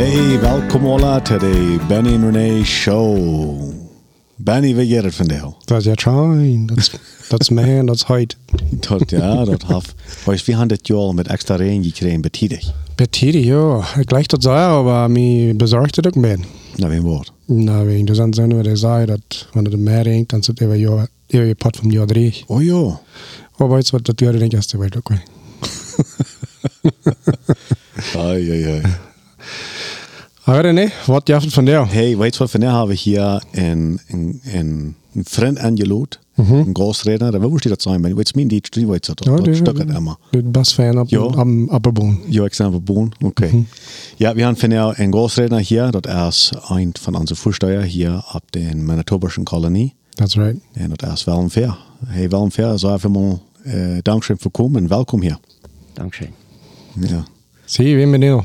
[0.00, 3.74] Hey, welkom alla till the Benny and Renee show.
[4.36, 5.42] Benny, vad gör det för dig?
[5.64, 5.94] Dat is ja
[7.28, 8.36] dat is mij, dat is heute.
[8.88, 9.94] Dat, ja, dat haf.
[10.24, 12.72] Weißt, wir haben das Jahr mit extra Regen gekriegt, betidig.
[12.96, 13.80] Betiri, ja.
[14.06, 16.44] Gleich dat zei, aber mir besorgt het ook ben.
[16.76, 17.32] Na, wie Wort.
[17.44, 20.42] Nou, weet je, dus dan zijn we de zei dat wanneer de meer ringt, dan
[20.42, 22.44] zit even jaar, even je pot van jaar drie.
[22.46, 23.00] Oh ja.
[23.56, 25.10] Maar weet je wat, dat duurde denk ik als de weet ook
[30.50, 31.86] Maar René, wat jaft van jou?
[31.88, 36.74] Hey, weißt du, von der habe ich hier einen, einen, einen einen Freund angelobt, einen
[36.74, 39.46] Großredner, da wusste ich das sein, wenn du mein die die weißt du, Ja, dort
[39.46, 40.18] die- stockert immer.
[40.32, 41.20] De bas fan op, Ja.
[41.20, 42.18] am Appenboom.
[42.28, 43.64] Ja, ich sage Bohnen, okay.
[44.18, 48.24] Ja, wir haben von der einen Großredner hier, das ist ein von unseren Vorsteuer hier
[48.32, 49.92] ab den Manitobischen Kolonie.
[50.16, 50.56] That's right.
[50.74, 51.78] En dat is wel een fair.
[52.06, 52.76] Hey, wel een fair.
[52.78, 55.38] Zo even mal uh, dankzij voor komen en welkom hier.
[55.94, 56.30] Dankeschön.
[57.00, 57.24] Ja.
[57.64, 58.44] Zie, bienvenido.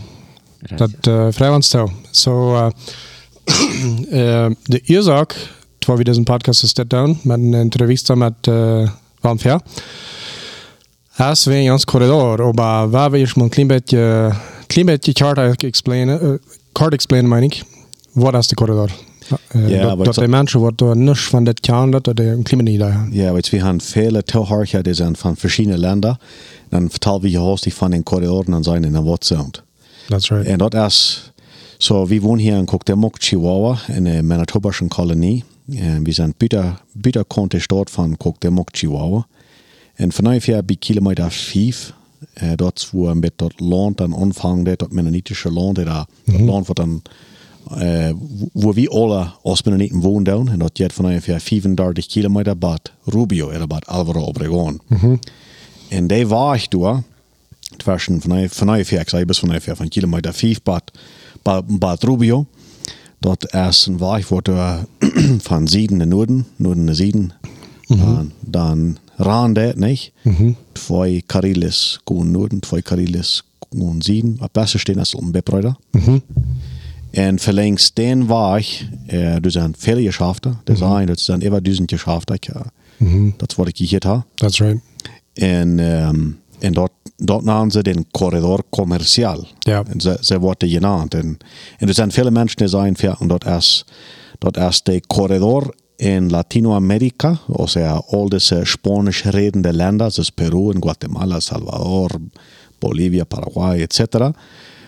[0.75, 1.91] Dat uh, vrijwaanstel.
[2.11, 2.67] So, uh,
[4.11, 5.53] uh, de oorzaak
[5.85, 9.61] waar we deze podcast is dit doen, met een entrevista met uh, Van Ver.
[11.16, 14.31] Als we in ons corridor, maar waar we eerst een klein beetje,
[14.67, 16.39] klein beetje kort eigenlijk explainen,
[16.71, 17.63] kort explainen meine ik,
[18.11, 18.89] wat is de corridor?
[19.53, 22.63] Ja, dat, dat de mensen wat er niks van dit kan, dat er een klein
[22.63, 23.08] beetje daar.
[23.11, 26.17] Ja, weet je, we hebben viele Tauhorcher, die zijn van verschillende Länder.
[26.69, 29.52] Dan vertellen we je hoogst van den Korridoren en zijn in een wat zijn.
[30.08, 30.45] That's right.
[30.45, 31.31] En dat is,
[31.78, 35.44] so, we wohnen hier in Cuauhtémoc, Chihuahua, in der Manitobischen Kolonie.
[35.70, 39.28] En we zijn buiten, buiten Konte Stadt van Cuauhtémoc, Chihuahua.
[39.95, 41.94] En van ungefähr bij kilometer 5,
[42.33, 46.80] äh, dort wo mit dort Land dann anfangen, dort mennonitische Land, da das Land wird
[46.80, 47.02] dann,
[47.80, 52.56] äh, wo- wo wir alle als Mennoniten wohnen, und dort geht von ungefähr 35 Kilometer
[52.56, 54.80] Bad Rubio, oder Bad Alvaro Obregón.
[55.89, 57.03] En daar war ich da,
[57.71, 60.91] ich sage bis von ungefähr von Kilometer 5 Bad,
[61.44, 62.45] Bad, Bad Rubio.
[63.21, 64.87] Dort erst war ich wurde
[65.42, 67.33] von Süden in Norden, Norden in Süden.
[67.87, 70.14] Dann, dann ran der nicht.
[70.73, 74.37] Zwei Karilis gehen Norden, zwei Karilis gehen Süden.
[74.42, 75.77] Am besten stehen als um Bebräuter.
[77.17, 81.58] En verlängst den war ich, äh, du sind viele Geschäfte, das ein, das sind über
[81.59, 82.65] 1000 Geschäfte, ja.
[83.37, 84.26] Das was ich gehört habe.
[84.37, 84.82] That's right.
[85.36, 89.48] En, um, en dort, dort namen ze den Korridor Kommerzial.
[89.60, 89.83] Ja.
[89.98, 91.14] Ze, ze worden genannt.
[91.14, 91.38] En,
[91.77, 93.86] en er zijn veel mensen die zijn van dat is,
[94.39, 100.36] dat is de Korridor in Latinoamerika, o sea, all diese Spanisch redende Länder, das ist
[100.36, 102.10] Peru, en Guatemala, Salvador,
[102.80, 104.32] Bolivia, Paraguay, etc.,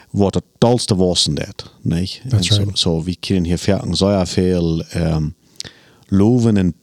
[0.09, 1.73] wordt het tolste wassen dat.
[1.81, 2.21] Nicht?
[2.29, 2.77] That's so, right.
[2.77, 3.57] so, we kunnen hier
[3.91, 5.35] sehr veel um,
[6.07, 6.73] loven en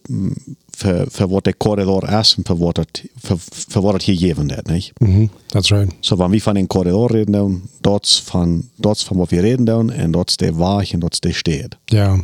[0.83, 3.37] mm, voor, voor wat de corridor is en voor wat het, voor,
[3.69, 4.93] voor wat het hier geven dat, niet?
[4.99, 5.27] Mhm.
[5.47, 5.93] That's right.
[6.01, 7.33] So, wanneer we van een corridor reden,
[7.81, 10.93] dan, is van, dat is van wat we reden dan, en dat is de waag
[10.93, 11.77] en dat is de steed.
[11.85, 12.17] Ja.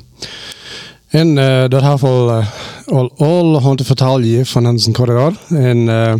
[1.08, 2.46] En uh, dat heeft al, uh,
[2.86, 5.36] al, al honderd vertalen van onze corridor.
[5.48, 6.14] En uh,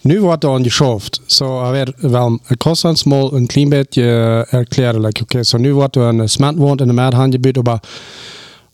[0.00, 1.20] nu wordt aan geschaft.
[1.26, 4.02] So, er werd wel kostens mal een klein beetje
[4.50, 5.00] erklären.
[5.00, 7.82] Like, okay, so nu wordt er een smart woont in de maathandgebied, maar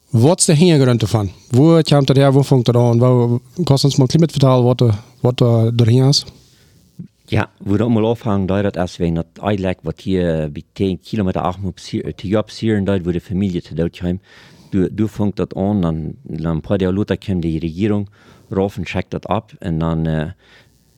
[0.08, 1.30] wat is de hintergrond ervan?
[1.50, 2.98] Wo komt het her, wo funkt het aan?
[2.98, 6.24] Wo, kostens mal een klein beetje vertalen wat er, wat er doorheen is?
[7.24, 11.00] Ja, wo dat mal afhangen, dat dat als wij dat eigenlijk wat hier bij 10
[11.02, 14.22] kilometer af moet te job zien, dat wo de familie te dood zijn.
[14.70, 18.08] Du, du fangt dat aan, dan, dan een paar jaar later komt die regering
[18.48, 20.24] rauf en checkt dat ab en dan uh,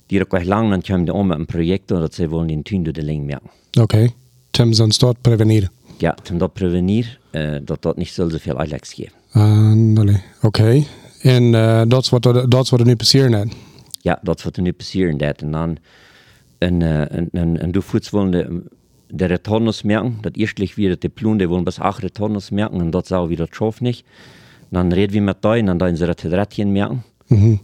[0.06, 2.82] die ook lang, dan komt die om met een project dat ze willen in tuin
[2.82, 3.50] door de lijn merken.
[3.70, 3.80] Oké.
[3.80, 4.14] Okay.
[4.50, 5.70] Tim zijn stort prevenieren.
[5.98, 9.14] Ja, om dat prevenir, uh, dat dat niet zoveel uitleg geeft.
[9.34, 10.22] Oké.
[10.42, 10.86] Okay.
[11.22, 13.52] En uh, dat is wat er, dat is nu passeren net.
[14.00, 15.40] ja, dat wat er nu passieren dat.
[15.42, 15.76] En dan,
[16.58, 18.62] en, uh, en, en, en du voets wollen de,
[19.06, 22.90] de Retornos merken, dat eerstlich wieder die Plun, die wollen bis acht Retornos merken, und
[22.90, 24.04] dort sau wieder schaff nicht.
[24.70, 27.04] Dann reden wir mit da, und dann das Rädchen merken.
[27.28, 27.60] Mhm.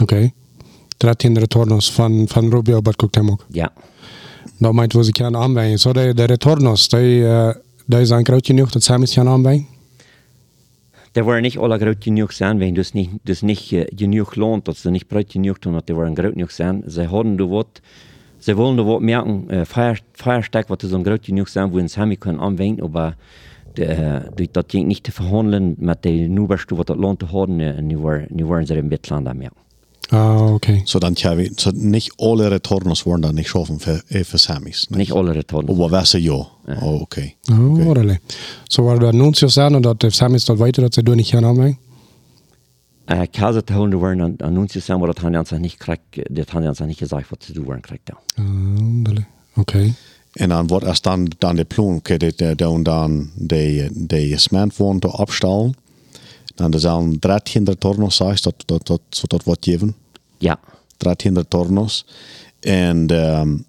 [0.00, 0.32] Okay.
[0.98, 3.44] 13 retornos van, van Rubio Bad Cuauhtémoc.
[3.48, 3.70] Ja,
[4.58, 5.78] Dat meint, wo sie kan aanbrengen.
[5.78, 7.24] So, de, de retornos, die,
[7.88, 9.66] uh, die zijn groot genoeg dat zij kan aanbrengen?
[11.14, 14.66] der waren nicht alle groot genug sein, wenn das nicht, das nicht uh, genug lohnt,
[14.66, 16.82] dass sie nicht breit genug tun, dass die waren groot genug sein.
[16.86, 17.66] Sie haben da was,
[18.38, 21.88] sie wollen da was merken, äh, Feuer, Feuersteig, was so groot genug sein, wo sie
[21.88, 23.14] Sami können anwenden, aber
[23.74, 28.02] dat ging nicht te verhandeln mit den Nuberstu, was das lohnt zu haben, und nu
[28.02, 29.56] waren, sie im Bettland merken.
[30.12, 30.52] Ah.
[30.54, 30.82] Okay.
[30.84, 34.86] So, dann, we- so nicht alle Retornos wollen dann nicht schaffen für, für Samis.
[34.90, 34.98] Nicht?
[34.98, 35.70] Nicht alle Retornos.
[35.76, 36.32] Aber was ja.
[36.32, 37.34] Oh, okay.
[37.50, 37.86] Oh, okay.
[37.86, 38.18] orale.
[38.68, 41.44] So, waar de annuncios zijn en dat de samis weten dat ze doen niet gaan
[41.44, 41.78] aanbrengen?
[43.06, 45.78] Äh, Kase te houden waren an, an uns zusammen, aber das haben die uns nicht
[45.78, 48.08] gekriegt, das haben die uns nicht gesagt, was zu tun waren, kriegt.
[48.08, 48.16] Ja.
[48.36, 49.26] Andale.
[49.56, 49.60] Oké.
[49.76, 49.94] Okay.
[50.32, 54.76] En dan wordt als dan, dan de ploen, kun je dan, dan de, de cement
[54.76, 55.74] woont te opstellen.
[56.54, 59.94] Dan er zijn 1300 tornos, zeg dat, dat, dat, dat wordt geven.
[60.42, 60.58] Ja.
[60.96, 62.06] 1300 tornos.
[62.60, 63.64] En, um,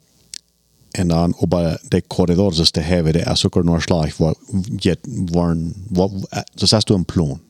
[0.91, 4.33] en dan op de corridor, dus de hebben, de is ook nog slag, waar,
[4.77, 4.97] je,
[5.31, 6.11] waren, wat,
[6.53, 7.41] dus hast du een ploen.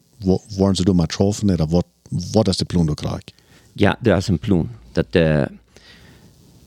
[0.57, 1.85] Waren ze door maar troffen, of wat,
[2.31, 3.33] wat is de ploen du krijgt?
[3.73, 4.69] Ja, dat is een ploen.
[4.91, 5.41] Dat, uh,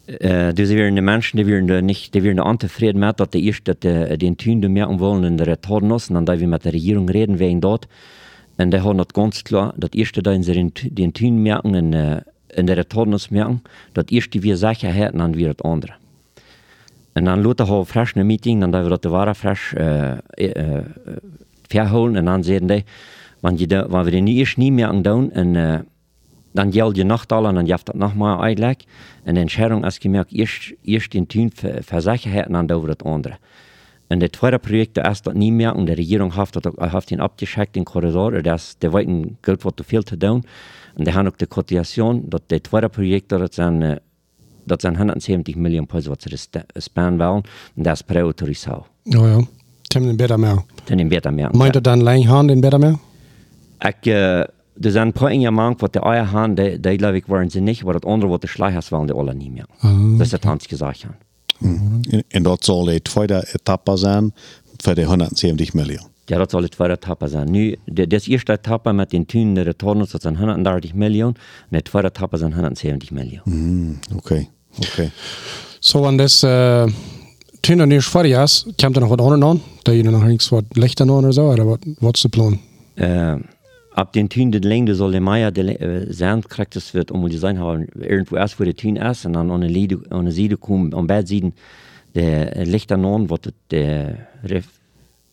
[0.06, 3.64] uh, dus er de mensen die werden niet, die werden ontevreden met dat de eerst
[3.64, 6.62] dat de, de tuin de meer willen in de retornos, en dan dat we met
[6.62, 7.87] de regering reden wegen dat.
[8.56, 12.17] En die hadden dat ganz klar, dat eerste dat in den tuin merken in, uh,
[12.56, 13.62] in de retornos merken,
[13.93, 15.93] dat eerst die wir zeggen hätten, dan weer het andere.
[17.12, 20.12] En dan laten we fresh een meeting, dan dat we dat de ware fresh uh,
[20.35, 20.79] uh,
[21.67, 22.85] verholen, en dan zeiden die,
[23.41, 25.79] want je, wanneer we die eerst niet merken doen, en uh,
[26.53, 28.76] dan geld je nacht al en dan jeft dat nog maar uitleg.
[29.23, 33.37] En de entscheidung is gemerkt, eerst, eerst in tuin verzeggen en dan over het andere.
[34.06, 37.11] En de tweede project is dat niet meer, en de regering heeft dat ook heeft
[37.11, 40.44] ihn abgecheckt in corridor, dat de weten geld wat te veel te doen.
[40.96, 43.93] En die hebben ook de quotation, dat de tweede project, dat zijn, uh,
[44.64, 47.43] dat zijn 170 miljoen pesos wat ze sparen willen,
[47.75, 48.87] en dat is pre-autorisaal.
[49.04, 49.44] Oh ja,
[49.82, 50.64] ten in beter meer.
[50.84, 51.48] Ten in beter meer.
[51.52, 52.98] Meint dat dan lang hand in beter meer?
[53.78, 54.38] Ik, uh,
[54.81, 57.60] er zijn een paar jaar wat de eigen gaan, die, die geloof ik waren ze
[57.60, 59.66] niet, maar het andere wat de slagers waren, die alle niet meer.
[59.78, 61.00] Ah, Dat is het Hans gezegd.
[61.00, 61.16] Ja.
[61.60, 64.34] En, en dat zal de tweede etappe zijn
[64.76, 66.14] voor de 170 miljoen.
[66.28, 67.50] Ja, dat zal de tweede etappe zijn.
[67.50, 71.37] Nu, de, de eerste etappe met den de retornos, dat zijn 130 miljoen,
[71.70, 73.40] en de tweede etappe zijn 170 miljoen.
[73.44, 74.50] Mm, Oké, okay.
[74.76, 74.87] oké.
[74.87, 75.11] Okay.
[75.78, 76.88] So, an das äh,
[77.62, 79.61] tuin er nicht fertig ist, kommt da noch was anderes an?
[79.84, 82.58] Da ihr noch nichts was Lichter an oder so, oder was, ist der Plan?
[82.96, 83.37] Äh,
[83.96, 87.29] ab den Tün de Länge soll der Meier de äh, Sand kriegt es wird um
[87.29, 90.56] die sein haben irgendwo erst wo der Tün ist und dann ohne Lied ohne Siede
[90.56, 91.55] kommen am Bett sehen
[92.14, 94.29] der Lichter non wird der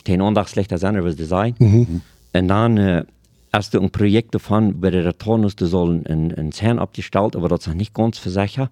[0.08, 2.02] den Ondagslichter sein was Design Mhm.
[2.34, 3.04] und dann äh,
[3.52, 7.62] erst ein Projekt davon bei der Retornus die sollen ein, ein Zahn abgestellt aber das
[7.62, 8.70] ist noch nicht ganz versichert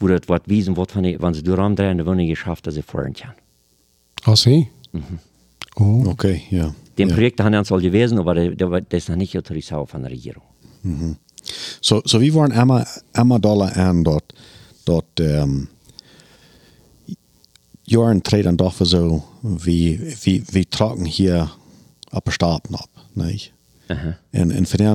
[0.00, 3.14] wo das Wort wiesen wird von wenn sie durchdrehen dann werden geschafft dass sie vorhin
[3.14, 3.34] können
[4.24, 4.68] Ah, sie?
[5.76, 6.00] Oh.
[6.06, 6.74] Oké, okay, ja.
[6.98, 7.14] den ja.
[7.14, 10.42] Projekt haben es al gewesen aber das ist noch nicht autorisiert von der Regierung
[11.80, 14.34] So, so wie waren Emma, Emma Dollar an dort,
[14.84, 15.68] dort, um,
[17.88, 21.50] Joren treden doch so, wie, wie, wie tragen hier
[22.10, 23.52] ab Staaten ab, nicht?
[23.86, 24.18] Aha.
[24.30, 24.86] En, en voor die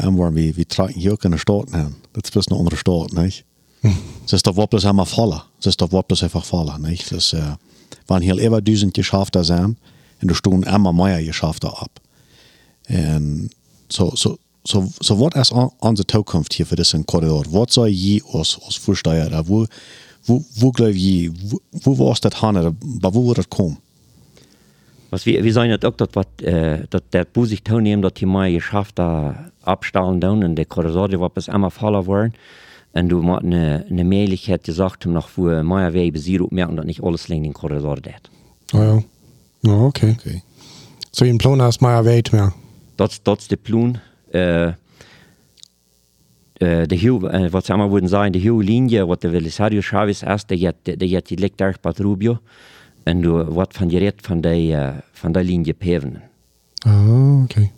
[0.00, 1.94] hem worden, wie, wie tragen hier ook in de staat aan.
[2.12, 3.44] Dat is best een andere staat, niet?
[4.20, 5.42] Het is toch wat plus helemaal vallen.
[5.56, 7.08] Het is toch wat plus einfach vallen, niet?
[7.08, 7.52] Dus, uh,
[8.06, 9.78] waren hier über duizend geschafter zijn,
[10.18, 12.00] en er stonden immer meer geschafter ab.
[12.82, 13.50] En
[13.88, 17.46] so, so, so, so wat is on, onze toekomst hier voor deze corridor?
[17.50, 19.66] Wat zou je als, als voorsteller, wo,
[20.24, 23.78] wo, wo geloof je, wo, wo was dat gaan, maar wo wordt het komen?
[25.10, 28.26] Was wir, wir sagen auch, dass, wat, äh, dass der Bus sich nehmen, dass die
[28.26, 32.34] mal geschafft da abstellen down und der Korridor, die war bis einmal voller worden.
[32.94, 36.86] Und du hast eine, eine Möglichkeit gesagt, um nach wo mehr Wege besiedelt merken, dass
[36.86, 38.30] nicht alles in den Korridor geht.
[38.72, 39.02] Ah, ja.
[39.62, 40.16] Ja, okay.
[40.18, 40.42] Okay.
[41.12, 42.52] So, im Plan ist mehr weit mehr.
[42.96, 44.00] Das, das ist der Plan.
[44.32, 44.72] Äh,
[46.60, 49.80] äh, de heel, äh, wat zeg maar worden zijn, de hele linie, wat de Belisario
[49.80, 52.38] Chavez is, die heeft, die heeft die ligt erg bij Rubio.
[53.04, 56.22] En du wat van die red van die, uh, van die linie peven.
[56.78, 57.70] Ah, okay.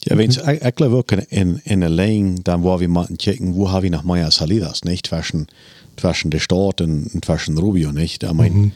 [0.00, 3.54] Ja, wenn ich, ich glaube auch in, in der Länge, dann wo wir mal checken,
[3.54, 5.06] wo haben wir noch mehr Salidas, nicht?
[5.06, 5.48] Zwischen,
[5.96, 8.22] zwischen der Stadt und, und zwischen Rubio, nicht?
[8.22, 8.70] Ich meine,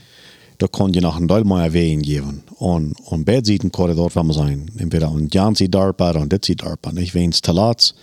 [0.58, 2.42] da kann je noch ein Teil mehr Wehen geben.
[2.58, 4.70] Und, und beide Seiten kann dort wenn man sein.
[4.78, 7.14] Entweder ein Jan sieht darpa und das sieht darpa, nicht?
[7.14, 7.94] Wenn es Talats,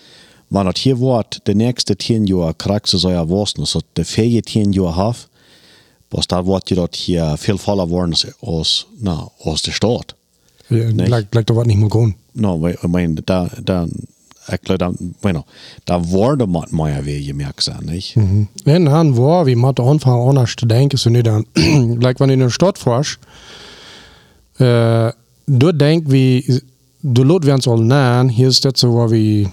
[0.50, 4.06] wenn das hier wird, der nächste zehn Jahre kriegst du so ja was, so der
[4.06, 5.27] vier zehn Jahre hat,
[6.12, 10.15] was da wird ja dort hier viel voller worden aus der Stadt.
[10.70, 11.06] Ja, Nicht?
[11.06, 12.15] Bleibt, bleibt was nicht mehr gehen.
[12.34, 13.88] No, we- I mean, da, da,
[14.63, 15.44] geloof dat, bueno,
[15.86, 18.12] da worden wat meer weer gemerkt zijn, niet?
[18.15, 18.48] Mhm.
[18.63, 21.46] En dan war, wie man anfangen anders zu denken, so nicht dann,
[22.01, 23.18] like wenn du in der Stadt fährst,
[24.60, 25.12] äh,
[25.46, 26.62] du denkst, wie,
[27.01, 29.48] du lot werden soll nein, hier ist das so wie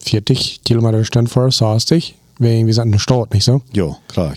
[0.00, 3.62] 40 Kilometer vor, 60, wegen wir sind in der Stadt, nicht so?
[3.72, 4.34] Ja, klar.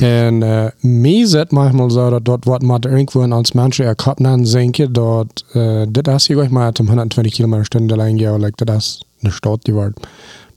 [0.00, 4.44] En uh, mir zet manchmal so, dass dort wat man irgendwo als Menschen erkannt haben,
[4.44, 8.86] denke, dort, uh, das ist ja mal zum 120 Kilometer Stunde lang, ja, like, das
[8.86, 9.92] ist eine Stadt, die war,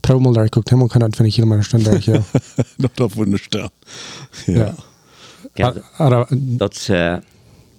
[0.02, 2.24] Promal da guckt, haben 120 Kilometer Stunde, ja.
[2.78, 3.70] Dat dat voor de staan.
[4.46, 4.74] ja.
[5.54, 7.16] Ja, Aber, dat, uh,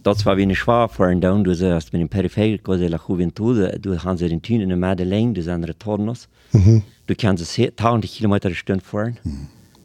[0.02, 0.58] dat was wie
[0.90, 1.48] voor een down.
[1.48, 5.34] Als met een periferie cosa la juventud, du haben sie den Tün in der Madeleine,
[5.34, 6.28] du sind Retornos.
[7.06, 9.18] Du kannst sie 1000 Kilometer die Stunde fahren.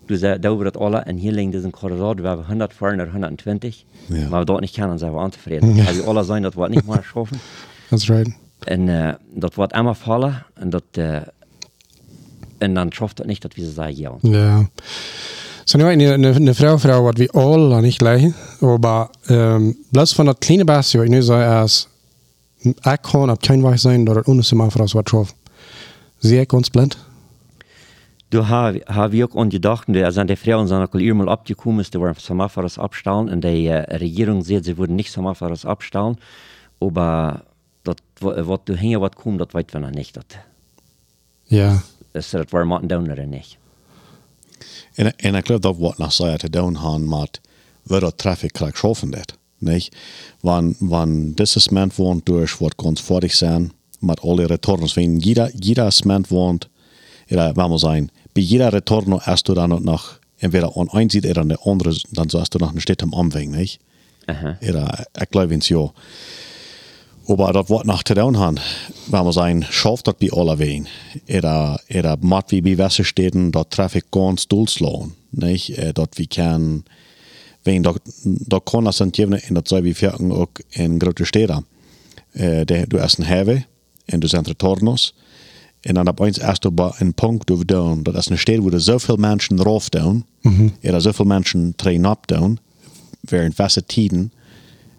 [0.06, 3.10] Du sagst, da wird alle, und hier liegen diesen Korridor, wir haben 100 fahren oder
[3.10, 3.86] 120.
[4.08, 4.28] Ja.
[4.28, 5.74] Maar we dat niet kennen, zijn we ontevreden.
[5.74, 5.84] Ja.
[6.04, 7.38] alle zijn dat we het niet meer schaffen.
[7.90, 8.36] That's right.
[8.58, 10.46] En uh, dat wordt immer vallen.
[10.54, 11.16] En, dat, uh,
[12.58, 14.12] en dan schafft niet dat we ze zeggen ja.
[14.20, 14.68] Ja.
[15.68, 20.12] Så nu är det en fråga för att vi alla nicht gleich, aber ähm, bloß
[20.12, 21.88] von der kleinen Basis, ich so als
[22.62, 25.34] ich kann ab kein Weich sein, dass das unnötig für das was drauf.
[26.20, 26.96] Sie ist ganz blind.
[28.30, 31.84] Du har, har vi ook ongedacht, de zijn de vrouwen zijn ook al eenmaal opgekomen,
[31.84, 36.18] ze waren Samafaras abstellen en de uh, regering zegt, ze worden niet Samafaras abstellen,
[36.78, 37.42] aber
[37.82, 40.14] dat, wat du hingen wat komt, dat weten we nog niet.
[40.14, 40.36] Dat,
[41.42, 41.78] Ja.
[42.12, 43.56] dus dat waren matten down er niet.
[44.94, 47.40] En, en dat wat nog zei te doen gaan met
[47.82, 49.38] waar dat traffic krijgt schaffen dat.
[49.58, 49.88] Niet?
[50.40, 54.94] Want, want dieses Moment woont durch wat ganz fertig zijn met alle returns.
[54.94, 56.68] Wenn jeder, jeder Moment woont,
[57.30, 61.30] oder wenn man sagen, bei jeder Returno hast du dann noch entweder an ein Seite
[61.30, 63.80] oder an der andere, dann so hast du noch eine Stadt am Anfang, nicht?
[64.26, 64.58] Aha.
[64.60, 65.90] Oder, ich glaube, ins ja.
[67.28, 68.16] Aber das wird nach der
[69.08, 70.86] Wenn schafft das bei aller Wegen.
[71.28, 75.78] Oder, oder macht wie bei Wasserstädten, dort Traffic ganz durchslagen, nicht?
[75.78, 76.84] Äh, Dort wie kann,
[77.64, 77.94] wenn da,
[78.24, 81.62] da kann das dann geben, in der Zeit wie Vierten auch in große Städte.
[82.32, 83.64] Äh, der, du hast ein Hewe,
[84.12, 85.14] und du sind Retornos,
[85.86, 88.70] und dann ab eins erst du einen Punkt du down, dat is een stad wo
[88.70, 90.72] er zoveel mensen drauf down, mm -hmm.
[90.80, 92.58] er zoveel mensen trainen up down,
[93.20, 94.32] während vaste tiden,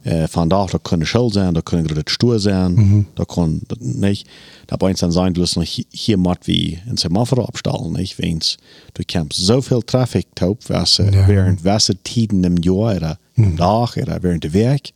[0.07, 3.07] äh, vandaag dat kunnen schuld zijn, dat kunnen grote stoer zijn, mm -hmm.
[3.13, 4.25] dat kan dat niet.
[4.65, 8.15] Dat bij dan zijn, du nog hier mat wie een semaphore opstellen, niet?
[8.15, 8.57] Weens
[8.91, 11.25] du kämpfst zoveel traffic top, was uh, Ja.
[11.25, 14.91] während vaste tiden im Jahr oder im Dag oder während der Werk,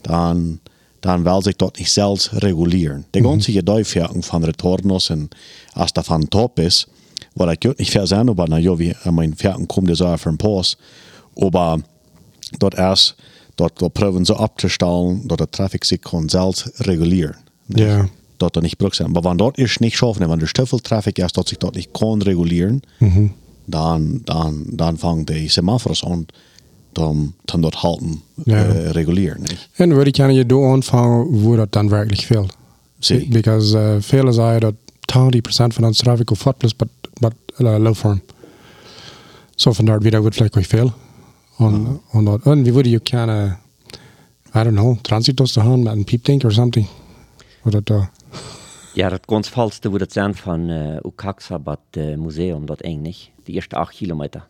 [0.00, 0.60] dann
[1.00, 3.04] dann will sich dort nicht selbst regulieren.
[3.14, 5.34] Die ganze Gedäufjagd von Retornos und
[5.74, 6.86] als von top ist,
[7.34, 9.96] weil ich gut nicht fair sein, aber na ja, wie äh, mein Pferden kommt, der
[9.96, 10.76] soll für ein Pass,
[11.36, 11.78] aber
[12.58, 13.16] dort erst,
[13.56, 17.36] dort, dort probieren so abzustellen, dort der Traffic sich kann selbst regulieren.
[17.68, 18.08] Ja.
[18.38, 19.14] Dort er nicht braucht sein.
[19.14, 22.20] Aber wenn dort ist nicht schaffen, wenn der Stoffeltraffic erst dort sich dort nicht kann
[22.22, 22.82] regulieren,
[23.66, 26.26] dann, dann, dann fangen die Semaphores an,
[26.94, 28.56] dann, dann dort halten, Ja.
[28.56, 29.42] äh, regulieren.
[29.42, 29.68] Nicht?
[29.76, 32.52] En würde ich gerne do anfangen, wo das dann wirklich fehlt.
[33.00, 33.26] Zie.
[33.30, 34.74] Because uh, viele sagen, dass
[35.16, 36.88] 20% von uns Traffic auf Fort ist, but,
[37.20, 38.20] but uh, low form.
[39.56, 40.92] So von dort wieder wird vielleicht euch viel.
[41.66, 43.58] Und, und, dort- und wie würde ich gerne,
[44.54, 46.86] I don't know, Transitos zu haben mit einem Piepdink oder something.
[47.64, 48.10] Oder da.
[48.94, 53.30] Ja, dat ganz falste wo dat zijn van uh, Ukaxabat uh, museum, dat eng niet.
[53.44, 54.46] De eerste acht kilometer.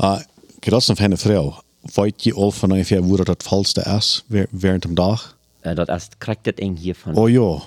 [0.00, 0.18] Uh,
[0.60, 1.62] dat is een vrouw.
[1.94, 5.36] Weet je al van ongeveer hoe dat het valste is weer- während dem dag?
[5.62, 7.14] Uh, dat is, krijgt dat eng hier van.
[7.14, 7.62] Oh ja.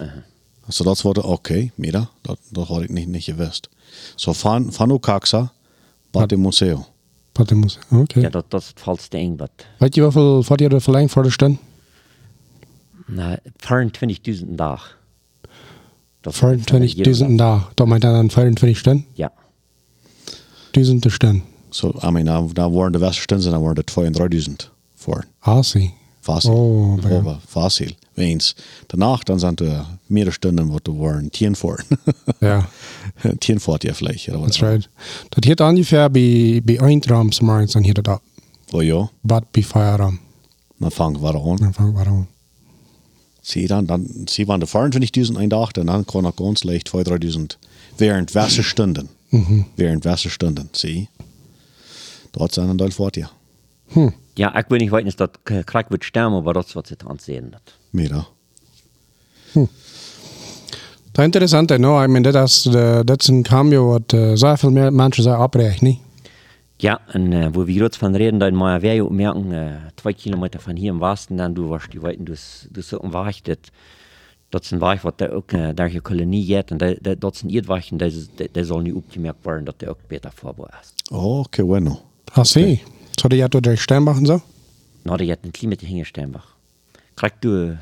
[0.66, 3.70] Also das wurde okay, mira, das, das hatte ich nicht, nicht gewusst.
[4.16, 5.52] So von, von Ukaxa,
[6.12, 6.86] bei dem Museum.
[7.38, 7.78] Wat er.
[7.92, 8.20] Oké.
[8.20, 9.52] Ja, dat, dat is het valste eng wat.
[9.78, 11.60] Weet je hoeveel wat je er verlengd voor de stund?
[13.06, 14.98] Na, 24.000 dag.
[16.22, 17.72] Dat is 24.000 een dag.
[17.74, 19.06] Dat meint dan 24 Stunden?
[19.14, 19.32] Ja.
[20.72, 21.44] Duizenden Stunden.
[21.70, 25.26] So, I mean, da, da waren die Westerstunden, da waren die 2.000 vor.
[25.40, 25.94] Ah, zie.
[26.28, 26.52] Fácil.
[26.52, 27.20] Oh, ja.
[27.20, 27.96] Aber fácil.
[28.16, 28.56] Weens.
[28.88, 31.78] Danach, dann sind die mehrere Stunden, wo du waren 10 vor.
[32.42, 32.68] Ja,
[33.40, 34.28] 10 vor ja vielleicht.
[34.30, 34.90] Oder that's right.
[35.30, 38.22] Dat heet ungefähr bij, bij Eindram morgens dan heet dat.
[38.72, 40.20] Oh ja, Bad bij Feierabend.
[40.80, 41.58] dann fangen wir an.
[41.58, 42.28] Dan vang waarom.
[43.42, 47.22] Sie dann, dann, sie waren die 24.000 ein Tag, dann kann er ganz leicht 2.000,
[47.22, 47.58] 3.000
[47.98, 49.10] während Wasserstunden.
[49.76, 51.08] Während Wasserstunden, sie.
[52.32, 53.30] Dort sind ein Teil fort, ja.
[53.88, 54.10] Hm.
[54.34, 56.88] Ja, ik weet niet wat is dat k- krijg wordt stemmen, maar dat is wat
[56.88, 57.48] ze het aan het zien.
[57.52, 57.78] Dat.
[57.90, 58.26] Mira.
[59.54, 59.68] Dat
[61.12, 62.04] is interessant, no?
[62.04, 65.24] I mean, dat is, de, dat is een cambio wat uh, zo veel meer mensen
[65.24, 66.00] zijn oprecht, niet?
[66.80, 70.14] Ja, en uh, wo wir jetzt von reden, dann mal wir ja merken, uh, zwei
[70.14, 72.34] Kilometer von hier im Westen, dann du warst die weiten, du
[72.72, 73.12] du so ein
[73.44, 73.58] das
[74.50, 77.22] dat is een weg wat daar ook uh, daar je kolonie heeft en dat, dat,
[77.22, 79.90] dat is een eetweg en dat, is- dat, dat zal nu opgemerkt worden dat hij
[79.90, 81.10] ook beter voorbereid is.
[81.12, 82.00] Oh, qué bueno.
[82.34, 82.84] Ah, zie.
[83.20, 84.42] Zou die door de Steinbach en zo?
[85.02, 86.58] Nou, die heeft een klein beetje Hingersteinbach.
[87.14, 87.78] Krijgt du,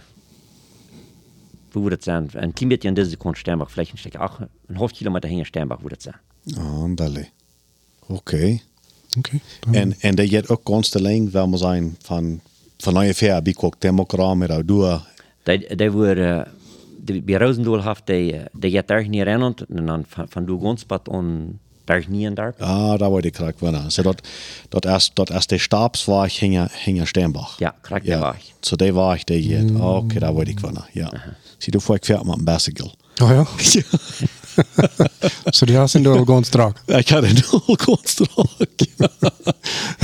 [1.72, 2.30] wo würde das sein?
[2.34, 4.40] Ein bisschen in diese Sekunde Steinbach, vielleicht ein Stück auch,
[4.70, 6.58] ein halb Kilometer Hingersteinbach würde das sein.
[6.58, 7.28] Andale.
[8.08, 8.60] Oké.
[9.18, 9.40] Oké.
[9.72, 12.40] En, en dat je ook lang, wil maar zijn, van,
[12.78, 14.50] van ongeveer, bij kok democraat met
[17.06, 20.46] die, bei Rosendahl haft, die, äh, die geht daar niet rennen en dan van, van
[20.46, 22.54] du Gonspad on daar niet in daar.
[22.60, 23.92] Ah, da wollte ich gerade gewinnen.
[23.92, 24.28] So, dort,
[24.70, 27.60] dort erst, dort erst der Stabswag hinger, hinger Sternbach.
[27.60, 28.54] Ja, korrekt, der war ich.
[28.62, 29.66] So, der war ich, der hier.
[29.80, 31.10] Ah, okay, da wollte ich gewinnen, ja.
[31.60, 32.92] Sieh du vor, ich fährt mit dem Bicycle.
[33.22, 33.48] Oh ja?
[35.52, 36.78] Så de har sin dør gående strak.
[36.88, 38.82] Jeg kan det nå konstrak.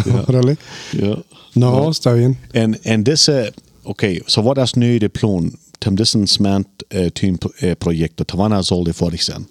[0.06, 0.26] Ja.
[0.28, 0.56] Really?
[0.92, 1.16] ja.
[1.54, 2.38] No, Stavien.
[2.54, 3.52] En, en disse,
[3.84, 8.86] ok, så vad är nu det plan till dessa smänt uh, tynprojekter, till vad soll
[8.86, 9.46] det för sen?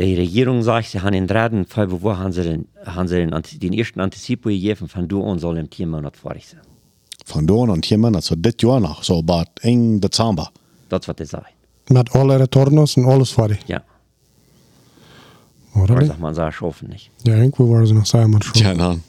[0.00, 3.30] Die Regierung sagt, sie haben in drei, fünf Wochen haben sie den, haben sie den,
[3.60, 6.60] den ersten Antizipo gegeben, von du an soll im vier Monat fertig sein.
[7.26, 10.50] Von då und hier man, also dit Jahr noch, so bald eng Dezember.
[10.88, 11.52] Das wird das sagen.
[11.90, 13.58] Met alle retornos en alles fertig.
[13.66, 13.82] Ja.
[15.74, 16.06] Really?
[16.06, 17.10] sagt man, sagt schaffen nicht.
[17.24, 19.02] Ja, irgendwo waren ze nog samen met Ja, dan.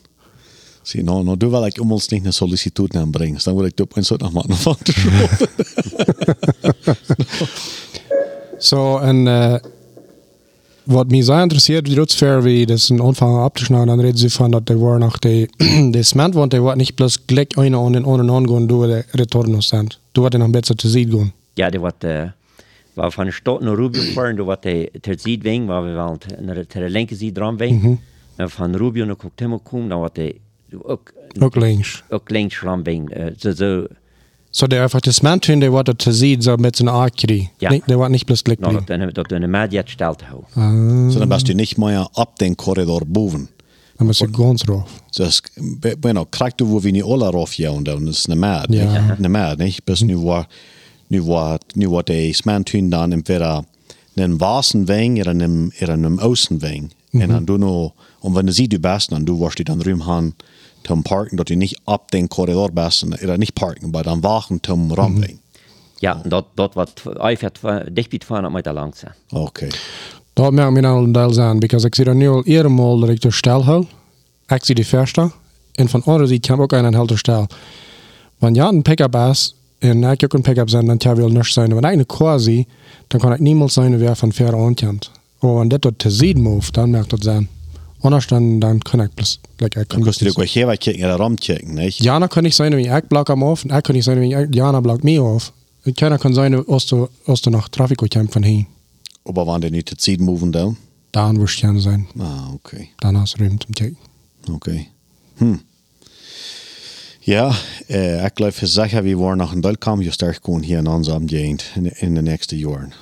[0.81, 3.39] Zie, nou, nou, du wil ik om ons niet een sollicitude aanbrengen.
[3.43, 5.47] Dan wil ik op een soort nog van te schrijven.
[8.57, 9.55] So, en uh,
[10.91, 14.29] wat mij zo interesseert, wie dat ver wie das in Anfang abzuschneiden, dann reden sie
[14.29, 15.47] von, dass die war nach die,
[15.91, 19.03] die Cement, want die war nicht bloß gleich einer an den anderen angehen, du die
[19.17, 19.99] Retornos sind.
[20.13, 21.33] Du war noch besser zu sehen gehen.
[21.55, 22.29] Ja, die wat, uh,
[22.95, 26.17] waar van de stad naar Rubio fahren, du wat de ter Zuidweg, waar we wel
[26.17, 27.99] ter, ter linker Zijde dran wegen.
[28.35, 30.35] En van Rubio naar Coctemo komen, dan wat de
[30.83, 32.03] ook, Ook links.
[32.09, 33.35] ook links ran wegen.
[33.39, 33.87] Zo, zo, So,
[34.67, 37.49] der einfach das Cement, der war da zu sehen, so mit so einer Akri.
[37.59, 37.69] Ja.
[37.71, 39.13] Nee, der war nicht bloß gleich nou, blieb.
[39.15, 41.09] dat, een mediat stelt houden.
[41.11, 43.47] So, dann bist du nicht mehr ab den Korridor boven.
[43.97, 44.89] Muss ich ganz drauf.
[45.15, 45.41] Dus,
[45.79, 48.73] be- bueno, krijgt du wo wir niet alle rauf ja und dann ist ne mad.
[48.73, 48.85] Ja.
[49.01, 49.19] nicht?
[49.19, 49.85] Ne mad, nicht?
[49.85, 50.47] Bis nu war,
[51.09, 53.63] nu war, nu war der Smantun dann entweder
[54.17, 56.89] einen Wasenweng oder einen, oder einen Außenweng.
[57.13, 59.81] Und dann du noch, und wenn du sie du bist, dann du warst die dann
[59.81, 60.33] rühm han,
[60.83, 64.61] zum Parken, dass du nicht ab den Korridor bist, oder nicht parken, aber dann wachen
[64.63, 65.37] zum Ramweg.
[65.99, 67.51] Ja, en dat, dat wat einfach
[67.93, 69.13] dicht bij 200 meter lang zijn.
[69.31, 69.69] Okay.
[70.33, 73.19] Da merkt mir noch ein Teil sein, because ich sehe nur eher mal, dass ich
[73.19, 73.87] durch Stall halte.
[74.49, 75.31] Ich sehe die Fährste.
[75.77, 77.47] Und von anderen Seite kann auch einer halt durch Stall.
[78.39, 81.53] Wenn ja ein Pickup ist, und ich auch ein Pickup sein, dann kann ich nicht
[81.53, 81.71] sein.
[81.71, 82.67] Wenn ich eine quasi,
[83.09, 85.11] dann kann ich niemals sein, wer von Fähre ankommt.
[85.41, 87.47] Aber wenn das dort zu sehen muss, dann merkt das sein.
[88.03, 90.77] Anders dann, dann kann ich bloß, like, ich Dann kann kannst du dir gleich hier
[90.77, 91.99] kicken oder rumkicken, nicht?
[92.01, 94.33] Jana kann nicht sein, wie ich block am auf, und ich kann nicht sein, wie
[94.33, 95.53] ich, Jana blockt mich auf.
[95.85, 98.65] Und keiner kann sein, als du, als du nach kommst von hier.
[99.23, 100.77] Aber wenn du nicht zu ziehen moven dann?
[101.11, 102.07] Dann wirst du gerne sein.
[102.17, 102.89] Ah, okay.
[102.99, 103.97] Dann hast du Raum zum Kicken.
[104.49, 104.87] Okay.
[105.37, 105.59] Hm.
[107.23, 107.55] Ja,
[108.25, 111.09] ik geloof zeggen, we worden nog een deel komen, je sterk gewoon hier in ons
[111.09, 112.93] amgeend in, in de nächste jaren.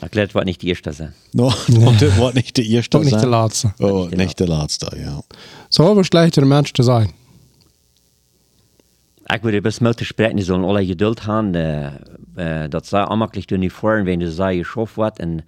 [0.00, 1.12] Ik let wat niet de eerste zijn.
[1.30, 1.50] No,
[1.84, 3.72] want dit wordt niet de eerste Doch nicht der Letzte.
[3.78, 5.22] Oh, Nicht der nicht de laatste, ja.
[5.68, 7.10] So aber schlechter Mensch zu sein.
[9.24, 11.54] Ik wil best met te spreken, die zullen alle geduld hebben.
[11.54, 15.18] Uh, uh, dat zij aanmakkelijk doen niet voor, wanneer zij geschoft wordt.
[15.18, 15.44] En,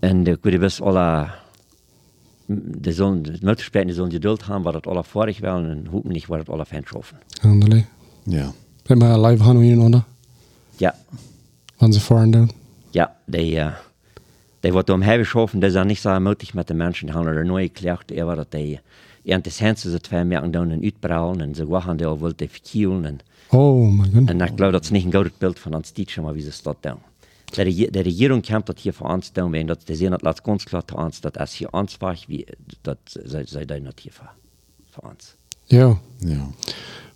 [0.00, 1.26] en ik wil best alle...
[2.46, 5.56] Die zullen, met te spreken, die zullen geduld hebben, waar dat alle vorig wel.
[5.56, 7.18] En hoeven niet waar het alle schoffen.
[7.40, 7.84] Handelig.
[8.24, 8.52] Ja.
[8.86, 10.04] Wenn wir live haben und oder?
[10.76, 10.94] Ja,
[11.78, 12.50] Wenn sie fahren dann.
[12.94, 13.56] Ja, die...
[13.56, 13.72] Uh,
[14.60, 17.06] die wordt om hebben geschoffen, dat is dan niet zo moeilijk met de mensen.
[17.06, 18.80] Die hebben er nooit geklecht, eer dat die...
[19.22, 22.48] Ja, das haben sie zwei merken dann und uitbraulen und so waren die auch wollte
[22.48, 24.28] verkielen und Oh mein Gott.
[24.28, 26.62] En ik geloof dat is niet een goed beeld van ons teacher, maar wie ze
[26.62, 26.98] dat doen.
[27.44, 30.22] De, regi- de regering kan dat hier voor ons doen, en dat ze zien dat
[30.22, 32.46] laat ganz klar voor ons, dat als je ons wacht, wie,
[32.80, 34.30] dat zij, zij dat hier voor,
[34.90, 35.34] voor ons.
[35.64, 35.98] Ja.
[36.18, 36.48] Ja.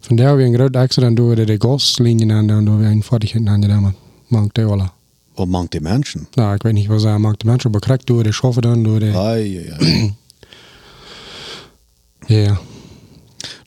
[0.01, 3.03] Von der haben wir ein großes Accident durch die Gaslinien an, und da wir einen
[3.03, 3.95] fertig hinten angedämmert.
[4.29, 4.91] Mag der
[5.47, 6.27] mangt die Menschen?
[6.37, 7.39] Na, ich weiß nicht, was er mag.
[7.39, 9.15] Der Mensch aber kriegt durch die Schafe dann, durch die.
[9.15, 10.15] Ai, ai, ai.
[12.29, 12.59] Ja.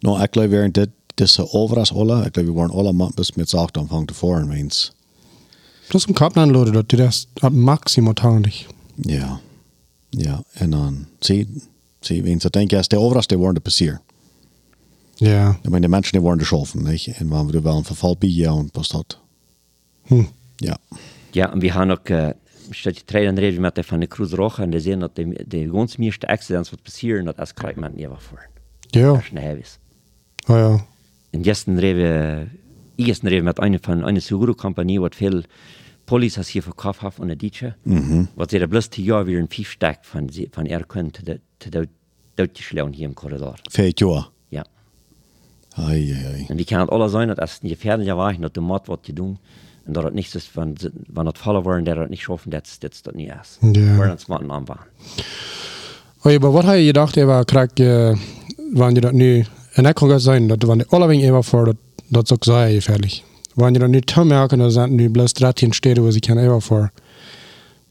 [0.02, 3.78] no, geloof weer dit, deze overas alle, ik geloof we worden alle bis met zacht
[3.78, 4.94] aanvang te voren, meens.
[5.88, 8.68] Plus im Kaplan lode, dass die das ab Maximum tauglich.
[8.96, 9.40] Ja.
[10.10, 11.48] Ja, en dan, zie,
[12.00, 14.02] zie, weens, ik denk, ja, de overas, die worden passier.
[15.16, 15.60] Ja.
[15.62, 17.08] Ik meine, de mensen die worden geschoven, niet?
[17.08, 19.18] En waar we er wel een verval bij jou, was dat.
[20.04, 20.24] Hm.
[20.56, 20.78] Ja.
[21.32, 22.30] Ja, en we gaan ook, uh,
[22.70, 25.44] staat je trein reden met de van de Cruise Roche, en die zien dat de,
[25.48, 28.48] de ganz meeste accidents wat passeren, dat als krijgt men niet wat voor.
[28.90, 29.12] Ja.
[29.12, 29.80] Dat is een heavies.
[30.48, 30.86] Oh ja.
[31.30, 32.52] En gestern reden,
[32.98, 35.42] gestern reden met een van een Seguro-Compagnie, wat veel
[36.06, 38.24] Police hier verkauft hat und Dietsche, Mhm.
[38.36, 41.70] was sie da bloß die Jahr wieder ein Pfiffstack von, sie- von er könnte, zu
[42.36, 43.56] deutschlauen hier im Korridor.
[43.70, 44.30] Vijf jaar.
[44.50, 44.66] Ja.
[45.78, 46.46] Ai, ai, ai.
[46.50, 48.88] En die kan het alle zijn dat als het niet gefährlicher war, dat de mat
[48.88, 49.38] wat je doen,
[49.86, 50.76] en dat het niks is van,
[51.14, 53.58] van het vallen worden, dat het niet schaffen, dat dat is dat niet is.
[53.72, 53.96] Ja.
[53.96, 54.86] Waar het smatten aan waren.
[56.24, 58.16] Aber was habe ich gedacht, Eva, krieg, äh,
[58.74, 59.44] wenn die das nu,
[59.76, 61.76] und das kann gut sein, dass wenn die alle wegen Eva das,
[62.10, 63.24] das ist auch sehr gefährlich.
[63.56, 66.60] Wenn die das nicht merken, dass sind nu bloß 13 Städte, wo sie kein Eva
[66.60, 66.92] vor,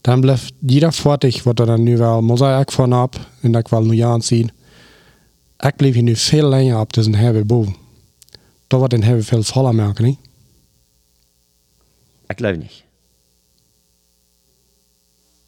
[0.03, 3.81] dann bleibt jeder fertig, was er dann nu wel, auch von ab, und das will
[3.81, 4.53] nu ja anziehen.
[5.61, 7.75] Ich bleibe hier nu viel länger ab diesen Hebel boven.
[8.69, 10.19] Da wird den Hebel viel voller merken, nicht?
[12.31, 12.83] Ik geloof niet.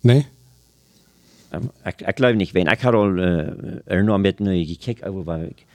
[0.01, 0.27] Nee?
[1.83, 2.55] Ik, ik geloof niet.
[2.55, 3.47] Ik had al uh,
[3.85, 5.65] er nog met nu gekeken over waar ik,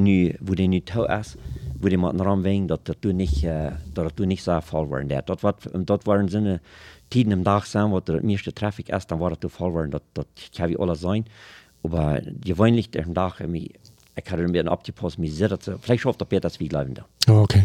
[0.00, 1.34] nu, die nu touw is,
[1.80, 4.86] die met naar wegen dat dat toen niet, uh, dat het toen niet zo vol
[4.88, 5.08] waren.
[5.08, 6.60] Dat, dat, wat, dat waren zijn
[7.08, 9.72] tijden am Tag zijn, wat er het meeste traffic is, dan war het te vol
[9.72, 9.90] waren.
[9.90, 11.26] Dat, dat kan wie alles zijn.
[11.82, 13.40] Aber gewöhnlich am Tag,
[14.14, 16.94] ich hatte mir abgepasst, mir sehr, vielleicht schafft er Peter das wie glauben.
[17.28, 17.64] Oh, okay.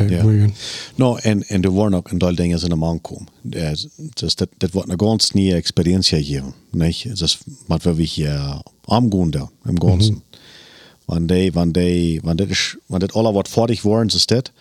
[0.00, 0.46] Okay, Ja.
[0.94, 3.26] No, en, en er waren ook een deel dingen hem aankomen.
[3.42, 6.42] Dus dat, dat wordt een ganz nieuwe experientie hier.
[6.70, 7.18] Niet?
[7.18, 10.22] Dus wat we hier aangaan daar, im Ganzen.
[11.04, 14.52] Wanneer die, wanneer, wanneer dit, is- wanneer dit alle wat fertig worden, is dat,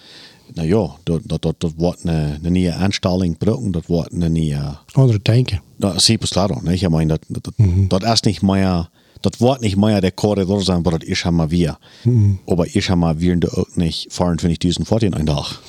[0.53, 4.77] nou ja, dat, dat, dat wordt een, een nieuwe aanstelling gebruiken, dat wordt een nieuwe,
[4.91, 5.61] Andere denken.
[5.77, 6.81] dat is super klaar, niet?
[6.81, 7.53] Ich meine, dat, dat,
[7.87, 8.89] dat is niet meer,
[9.23, 11.77] dat wordt nicht mehr der Korridor sein, aber das ist schon mal wir.
[12.45, 15.59] Aber ich habe mal wir auch nicht 24.000 vor den einen Tag.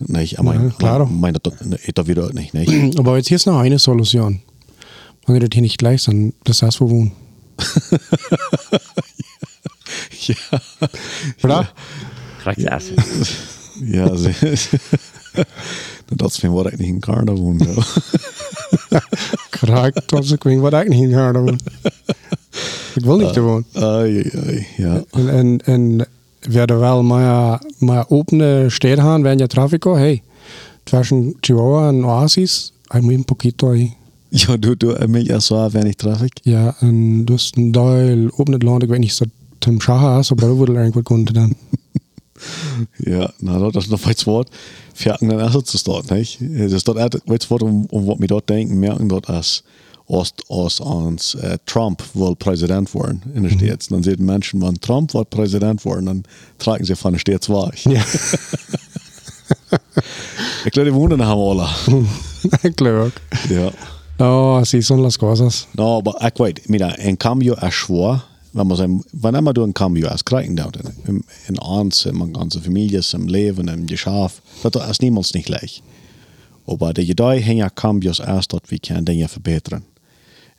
[0.00, 1.54] Nicht, ich meine, Ja, meine, das,
[1.94, 2.98] das wieder auch nicht, nicht?
[2.98, 4.42] Aber jetzt hier ist noch eine Solution.
[5.26, 7.12] Wenn ihr das hier nicht gleich dann das heißt, wo wohnen.
[10.26, 10.34] ja,
[11.44, 11.68] Oder?
[12.44, 12.96] Essen.
[13.86, 14.32] ja, ze,
[16.06, 17.58] dat wat ik niet in.
[18.90, 19.02] Ja.
[19.50, 21.60] Korrekt, dat is ik wat niet in doen.
[22.94, 23.64] Ik wil niet gewoon.
[23.72, 25.04] Ai, ai, ja.
[25.10, 26.06] En, en, en
[26.40, 30.22] werden wel maar, maar opene steden gaan, wenn ja Trafico, hey,
[30.84, 33.96] zwischen Chihuahua und Oasis, hay muy poquito ahí.
[34.30, 36.40] Ja, du, du, mich erst so, wenn ich Traffic.
[36.42, 39.28] Ja, en dus een deel opene land, ik weet niet, dat
[39.58, 41.54] Tim Schaha is, aber da wurde irgendwo gefunden dann.
[42.96, 44.50] Ja, nou, dat is nog iets wat.
[44.92, 46.38] Vierten dan erst zu starten, nicht?
[46.70, 49.62] Das dort echt iets wat om, om wat mir dort denken, merken dort als
[50.12, 53.88] Ost, Ost ons äh, Trump will Präsident worden in den States.
[53.88, 56.22] Dann sehen Menschen, wenn Trump wird Präsident worden, dann
[56.58, 57.84] tragen sie von den States weg.
[57.86, 58.04] Ja,
[60.64, 61.68] Ich glaube, die wohnen haben alle.
[62.62, 63.12] ik geloof ook.
[63.50, 63.70] Ja.
[64.18, 65.66] No, así son las cosas.
[65.74, 68.22] No, aber ich weiß, mira, ein Cambio ist schwer,
[68.52, 70.68] wenn man sagen, wann immer du ein Cambio hast, kriegen da
[71.06, 75.48] in, in uns, in meiner ganzen Familie, im Leben, im Geschäft, das ist niemals nicht
[75.48, 75.82] leicht.
[76.66, 79.82] Aber die Idee hängt Cambios erst, dass wir können Dinge verbessern.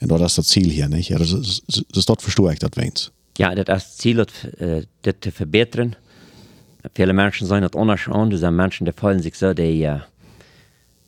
[0.03, 1.09] Und das ist das Ziel hier, nicht?
[1.09, 3.11] Ja, das, ist, das, das dort verstehe ich das wenigstens.
[3.37, 5.95] Ja, dat is het ziel, dat, uh, dit te verbeteren.
[6.93, 8.31] Viele Menschen zijn anders aan.
[8.31, 10.01] Er zijn mensen die voelen zich zo, die, uh,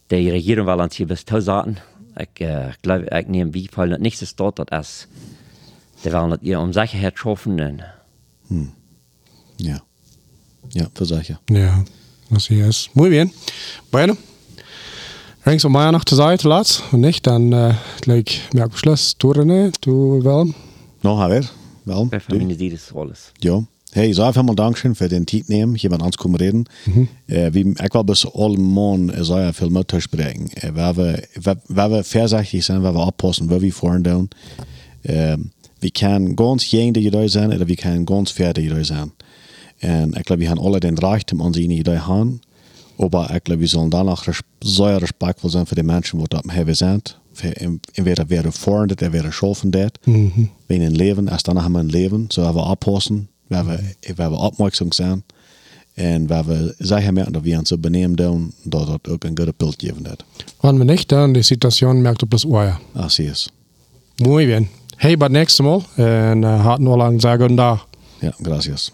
[0.08, 1.78] die regieren wel aan het bis zaten.
[2.16, 5.08] Ik uh, geloof, ik neem wie voelen het niet zo staat, dat is,
[6.02, 7.60] die willen het hier om zekerheid schaffen.
[7.60, 7.84] En,
[9.58, 9.84] Ja.
[10.70, 11.40] Ja, für solche.
[11.50, 11.84] Ja,
[12.32, 12.90] así es.
[12.94, 13.32] Muy bien.
[13.92, 14.18] Bueno,
[15.46, 16.84] Rings om mij nog te zijn te laat.
[16.92, 19.14] Niet, dan uh, gelijk merk beschluss.
[19.18, 20.54] Du René, du Willem.
[21.02, 21.52] No, Javier,
[21.84, 22.06] wel.
[22.06, 23.32] bij familie die is alles.
[23.34, 23.62] Ja.
[23.92, 26.66] Hey, so einfach mal Dankeschön für den Zeit nehmen, hier mit uns kommen reden.
[27.28, 30.50] Äh, wie, ich will bis alle Morgen äh, so ja viel mit sprechen.
[30.56, 34.30] Äh, weil wir, weil- weil wir vorsichtig sein, weil wir aufpassen, wo wir fahren down.
[35.04, 35.38] Äh,
[35.80, 39.12] wir können ganz jene Idee sein, oder wir können ganz fertig Idee sein.
[39.82, 42.42] Und ich glaube, wir haben alle den Reichtum an seine Idee haben.
[42.98, 44.26] Aber ich glaube, wir sollen danach
[44.64, 47.20] sehr respektvoll sein für die Menschen, die dort hier sind.
[47.42, 49.92] Entweder wer fahren das, wer schaffen das.
[50.06, 50.50] Mhm.
[50.68, 52.30] Wenn ein Leben, erst danach haben wir ein Leben.
[52.32, 53.80] So haben wir waar we,
[54.16, 55.24] waar we aufmerksam zijn.
[55.94, 59.38] En waar we zeggen merken dat we ons zo benemen doen, dat dat ook een
[59.38, 60.24] goede beeld geven heeft.
[60.60, 62.80] Wenn wir nicht, dann die Situation merkt op das Ohr.
[62.94, 63.50] Así es.
[64.18, 64.68] Muy bien.
[64.98, 65.82] Hey, bis nächstes Mal.
[65.98, 67.86] Und uh, hatten wir lang sehr guten Tag.
[68.22, 68.92] Ja, gracias.